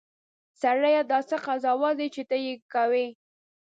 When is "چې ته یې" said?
2.15-2.53